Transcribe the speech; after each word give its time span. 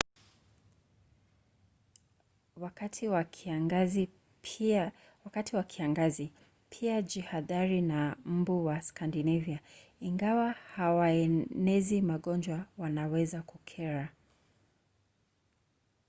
wakati 2.55 3.07
wa 3.07 3.23
kiangazi 5.63 6.31
pia 6.75 7.01
jihadhari 7.01 7.81
na 7.81 8.15
mbu 8.25 8.65
wa 8.65 8.81
skandinavia. 8.81 9.59
ingawa 9.99 10.51
hawaenezi 10.51 12.01
magonjwa 12.01 12.65
wanaweza 12.77 13.41
kukera 13.41 14.09